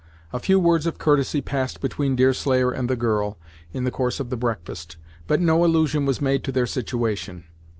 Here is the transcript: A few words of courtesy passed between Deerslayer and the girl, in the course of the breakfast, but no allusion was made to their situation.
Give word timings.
A 0.33 0.39
few 0.39 0.59
words 0.59 0.87
of 0.87 0.97
courtesy 0.97 1.41
passed 1.41 1.79
between 1.79 2.15
Deerslayer 2.15 2.71
and 2.71 2.89
the 2.89 2.95
girl, 2.95 3.37
in 3.71 3.83
the 3.83 3.91
course 3.91 4.19
of 4.19 4.31
the 4.31 4.35
breakfast, 4.35 4.97
but 5.27 5.39
no 5.39 5.63
allusion 5.63 6.07
was 6.07 6.19
made 6.19 6.43
to 6.45 6.51
their 6.51 6.65
situation. 6.65 7.43